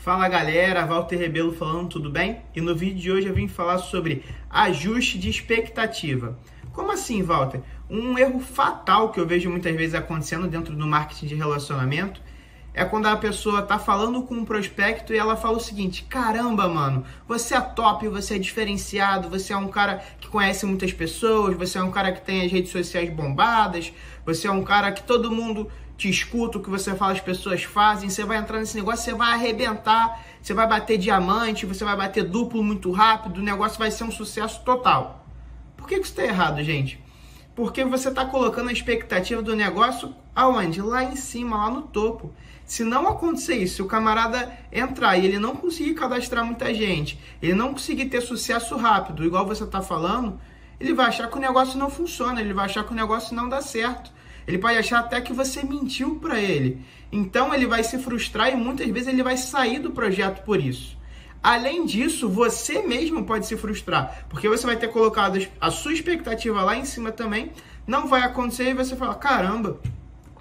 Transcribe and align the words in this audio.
Fala 0.00 0.30
galera, 0.30 0.86
Walter 0.86 1.18
Rebelo 1.18 1.52
falando, 1.52 1.90
tudo 1.90 2.08
bem? 2.08 2.40
E 2.56 2.60
no 2.62 2.74
vídeo 2.74 2.98
de 2.98 3.12
hoje 3.12 3.26
eu 3.26 3.34
vim 3.34 3.46
falar 3.46 3.76
sobre 3.76 4.24
ajuste 4.48 5.18
de 5.18 5.28
expectativa. 5.28 6.38
Como 6.72 6.90
assim, 6.90 7.22
Walter? 7.22 7.60
Um 7.90 8.16
erro 8.16 8.40
fatal 8.40 9.12
que 9.12 9.20
eu 9.20 9.26
vejo 9.26 9.50
muitas 9.50 9.76
vezes 9.76 9.94
acontecendo 9.94 10.48
dentro 10.48 10.74
do 10.74 10.86
marketing 10.86 11.26
de 11.26 11.34
relacionamento 11.34 12.22
é 12.72 12.82
quando 12.82 13.08
a 13.08 13.16
pessoa 13.16 13.60
tá 13.60 13.78
falando 13.78 14.22
com 14.22 14.36
um 14.36 14.44
prospecto 14.44 15.12
e 15.12 15.18
ela 15.18 15.36
fala 15.36 15.58
o 15.58 15.60
seguinte: 15.60 16.06
caramba, 16.08 16.66
mano, 16.66 17.04
você 17.28 17.54
é 17.54 17.60
top, 17.60 18.08
você 18.08 18.36
é 18.36 18.38
diferenciado, 18.38 19.28
você 19.28 19.52
é 19.52 19.56
um 19.58 19.68
cara 19.68 20.02
que 20.18 20.28
conhece 20.28 20.64
muitas 20.64 20.94
pessoas, 20.94 21.54
você 21.58 21.76
é 21.76 21.82
um 21.82 21.90
cara 21.90 22.10
que 22.10 22.22
tem 22.22 22.46
as 22.46 22.50
redes 22.50 22.72
sociais 22.72 23.10
bombadas, 23.10 23.92
você 24.24 24.46
é 24.46 24.50
um 24.50 24.62
cara 24.62 24.92
que 24.92 25.02
todo 25.02 25.30
mundo 25.30 25.70
te 26.00 26.08
escuta, 26.08 26.56
o 26.56 26.62
que 26.62 26.70
você 26.70 26.94
fala 26.94 27.12
as 27.12 27.20
pessoas 27.20 27.62
fazem, 27.62 28.08
você 28.08 28.24
vai 28.24 28.38
entrar 28.38 28.58
nesse 28.58 28.74
negócio, 28.74 29.04
você 29.04 29.14
vai 29.14 29.34
arrebentar, 29.34 30.24
você 30.40 30.54
vai 30.54 30.66
bater 30.66 30.96
diamante, 30.96 31.66
você 31.66 31.84
vai 31.84 31.94
bater 31.94 32.24
duplo 32.24 32.64
muito 32.64 32.90
rápido, 32.90 33.36
o 33.36 33.42
negócio 33.42 33.78
vai 33.78 33.90
ser 33.90 34.04
um 34.04 34.10
sucesso 34.10 34.62
total. 34.64 35.26
Por 35.76 35.86
que, 35.86 35.96
que 35.96 36.00
isso 36.00 36.12
está 36.12 36.24
errado, 36.24 36.62
gente? 36.62 36.98
Porque 37.54 37.84
você 37.84 38.08
está 38.08 38.24
colocando 38.24 38.70
a 38.70 38.72
expectativa 38.72 39.42
do 39.42 39.54
negócio 39.54 40.14
aonde? 40.34 40.80
Lá 40.80 41.04
em 41.04 41.16
cima, 41.16 41.58
lá 41.58 41.70
no 41.70 41.82
topo. 41.82 42.32
Se 42.64 42.82
não 42.82 43.06
acontecer 43.06 43.56
isso, 43.56 43.76
se 43.76 43.82
o 43.82 43.86
camarada 43.86 44.50
entrar 44.72 45.18
e 45.18 45.26
ele 45.26 45.38
não 45.38 45.54
conseguir 45.54 45.92
cadastrar 45.92 46.46
muita 46.46 46.72
gente, 46.72 47.20
ele 47.42 47.54
não 47.54 47.74
conseguir 47.74 48.06
ter 48.06 48.22
sucesso 48.22 48.74
rápido, 48.74 49.22
igual 49.22 49.44
você 49.44 49.64
está 49.64 49.82
falando, 49.82 50.40
ele 50.78 50.94
vai 50.94 51.08
achar 51.08 51.28
que 51.28 51.36
o 51.36 51.40
negócio 51.40 51.78
não 51.78 51.90
funciona, 51.90 52.40
ele 52.40 52.54
vai 52.54 52.64
achar 52.64 52.84
que 52.84 52.92
o 52.92 52.96
negócio 52.96 53.36
não 53.36 53.50
dá 53.50 53.60
certo. 53.60 54.10
Ele 54.50 54.58
pode 54.58 54.76
achar 54.76 54.98
até 54.98 55.20
que 55.20 55.32
você 55.32 55.62
mentiu 55.62 56.16
para 56.16 56.40
ele. 56.40 56.82
Então 57.12 57.54
ele 57.54 57.66
vai 57.66 57.84
se 57.84 57.98
frustrar 57.98 58.50
e 58.52 58.56
muitas 58.56 58.88
vezes 58.88 59.06
ele 59.06 59.22
vai 59.22 59.36
sair 59.36 59.78
do 59.78 59.92
projeto 59.92 60.44
por 60.44 60.60
isso. 60.60 60.98
Além 61.40 61.86
disso, 61.86 62.28
você 62.28 62.82
mesmo 62.82 63.24
pode 63.24 63.46
se 63.46 63.56
frustrar, 63.56 64.26
porque 64.28 64.48
você 64.48 64.66
vai 64.66 64.76
ter 64.76 64.88
colocado 64.88 65.38
a 65.60 65.70
sua 65.70 65.92
expectativa 65.92 66.62
lá 66.62 66.76
em 66.76 66.84
cima 66.84 67.12
também, 67.12 67.52
não 67.86 68.08
vai 68.08 68.22
acontecer 68.22 68.70
e 68.70 68.74
você 68.74 68.96
fala: 68.96 69.14
caramba, 69.14 69.78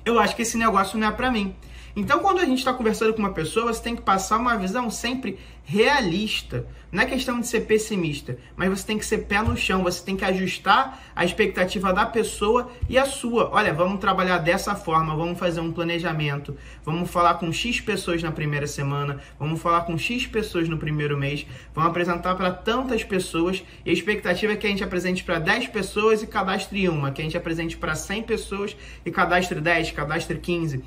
eu 0.04 0.20
acho 0.20 0.36
que 0.36 0.42
esse 0.42 0.58
negócio 0.58 0.98
não 0.98 1.08
é 1.08 1.12
para 1.12 1.32
mim. 1.32 1.56
Então, 1.95 2.20
quando 2.20 2.40
a 2.40 2.45
gente 2.45 2.59
está 2.59 2.73
conversando 2.73 3.14
com 3.14 3.20
uma 3.20 3.34
pessoa, 3.34 3.73
você 3.73 3.82
tem 3.82 3.95
que 3.95 4.02
passar 4.02 4.38
uma 4.38 4.56
visão 4.58 4.90
sempre 4.90 5.40
realista. 5.70 6.66
Não 6.92 7.04
é 7.04 7.06
questão 7.06 7.40
de 7.40 7.45
ser 7.45 7.62
pessimista, 7.62 8.36
mas 8.56 8.70
você 8.70 8.88
tem 8.88 8.98
que 8.98 9.06
ser 9.06 9.20
pé 9.20 9.44
no 9.44 9.56
chão, 9.56 9.84
você 9.84 10.04
tem 10.04 10.17
que 10.17 10.26
ajustar 10.26 11.00
a 11.16 11.23
expectativa 11.23 11.94
da 11.94 12.08
pessoa 12.08 12.72
e 12.90 12.98
a 12.98 13.06
sua. 13.06 13.52
Olha, 13.52 13.72
vamos 13.72 14.00
trabalhar 14.00 14.40
dessa 14.40 14.73
forma, 14.73 15.16
vamos 15.16 15.38
fazer 15.38 15.62
um 15.62 15.72
planejamento, 15.72 16.58
vamos 16.84 17.12
falar 17.12 17.36
com 17.36 17.54
X 17.54 17.80
pessoas 17.80 18.23
na 18.23 18.32
primeira 18.32 18.66
semana, 18.66 19.20
vamos 19.38 19.62
falar 19.62 19.82
com 19.82 19.95
X 19.95 20.26
pessoas 20.26 20.67
no 20.67 20.80
primeiro 20.80 21.16
mês, 21.16 21.45
vamos 21.76 21.92
apresentar 21.92 22.34
para 22.34 22.52
tantas 22.52 23.04
pessoas. 23.04 23.64
E 23.86 23.92
a 23.92 23.94
expectativa 23.94 24.54
é 24.54 24.56
que 24.56 24.66
a 24.66 24.70
gente 24.72 24.84
apresente 24.84 25.23
para 25.23 25.38
10 25.38 25.67
pessoas 25.67 26.23
e 26.23 26.28
cadastre 26.28 26.90
uma, 26.90 27.12
que 27.12 27.22
a 27.22 27.23
gente 27.23 27.38
apresente 27.38 27.78
para 27.78 27.94
100 27.94 28.23
pessoas 28.23 28.76
e 29.06 29.12
cadastre 29.12 29.62
10, 29.62 29.92
cadastre 29.92 30.40
15 30.40 30.84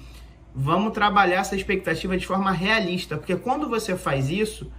Vamos 0.55 0.92
trabalhar 0.92 1.41
essa 1.41 1.56
expectativa 1.56 2.17
de 2.17 2.27
forma 2.27 2.50
realista, 2.50 3.17
porque 3.17 3.36
quando 3.36 3.69
você 3.69 3.97
faz 3.97 4.28
isso, 4.28 4.70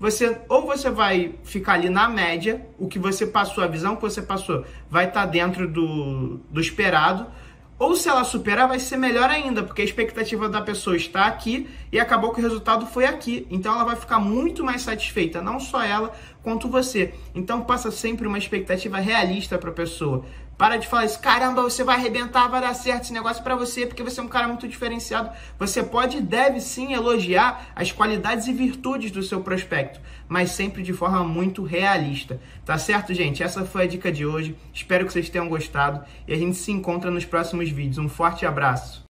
você 0.00 0.40
ou 0.48 0.66
você 0.66 0.90
vai 0.90 1.34
ficar 1.44 1.74
ali 1.74 1.90
na 1.90 2.08
média, 2.08 2.66
o 2.78 2.86
que 2.86 2.98
você 2.98 3.26
passou, 3.26 3.62
a 3.62 3.66
visão 3.66 3.96
que 3.96 4.02
você 4.02 4.22
passou, 4.22 4.64
vai 4.88 5.06
estar 5.06 5.26
tá 5.26 5.26
dentro 5.26 5.68
do, 5.68 6.40
do 6.50 6.60
esperado, 6.60 7.26
ou 7.78 7.94
se 7.94 8.08
ela 8.08 8.24
superar, 8.24 8.66
vai 8.66 8.80
ser 8.80 8.96
melhor 8.96 9.30
ainda, 9.30 9.62
porque 9.62 9.82
a 9.82 9.84
expectativa 9.84 10.48
da 10.48 10.60
pessoa 10.60 10.96
está 10.96 11.26
aqui 11.26 11.68
e 11.92 12.00
acabou 12.00 12.32
que 12.32 12.40
o 12.40 12.42
resultado 12.42 12.86
foi 12.86 13.04
aqui. 13.04 13.46
Então 13.48 13.72
ela 13.72 13.84
vai 13.84 13.94
ficar 13.94 14.18
muito 14.18 14.64
mais 14.64 14.82
satisfeita, 14.82 15.40
não 15.40 15.60
só 15.60 15.82
ela, 15.82 16.12
quanto 16.42 16.68
você. 16.68 17.14
Então 17.32 17.62
passa 17.62 17.92
sempre 17.92 18.26
uma 18.26 18.36
expectativa 18.36 18.98
realista 18.98 19.56
para 19.58 19.70
a 19.70 19.72
pessoa. 19.72 20.24
Para 20.58 20.76
de 20.76 20.88
falar 20.88 21.04
isso, 21.04 21.20
caramba, 21.20 21.62
você 21.62 21.84
vai 21.84 21.94
arrebentar, 21.94 22.48
vai 22.48 22.60
dar 22.60 22.74
certo 22.74 23.04
esse 23.04 23.12
negócio 23.12 23.44
para 23.44 23.54
você, 23.54 23.86
porque 23.86 24.02
você 24.02 24.18
é 24.18 24.22
um 24.24 24.28
cara 24.28 24.48
muito 24.48 24.66
diferenciado. 24.66 25.30
Você 25.56 25.84
pode 25.84 26.16
e 26.16 26.20
deve 26.20 26.60
sim 26.60 26.92
elogiar 26.92 27.68
as 27.76 27.92
qualidades 27.92 28.48
e 28.48 28.52
virtudes 28.52 29.12
do 29.12 29.22
seu 29.22 29.40
prospecto, 29.40 30.00
mas 30.26 30.50
sempre 30.50 30.82
de 30.82 30.92
forma 30.92 31.22
muito 31.22 31.62
realista. 31.62 32.40
Tá 32.64 32.76
certo, 32.76 33.14
gente? 33.14 33.40
Essa 33.40 33.64
foi 33.64 33.84
a 33.84 33.86
dica 33.86 34.10
de 34.10 34.26
hoje. 34.26 34.56
Espero 34.74 35.06
que 35.06 35.12
vocês 35.12 35.30
tenham 35.30 35.48
gostado 35.48 36.04
e 36.26 36.32
a 36.32 36.36
gente 36.36 36.56
se 36.56 36.72
encontra 36.72 37.08
nos 37.08 37.24
próximos 37.24 37.70
vídeos. 37.70 37.98
Um 37.98 38.08
forte 38.08 38.44
abraço. 38.44 39.07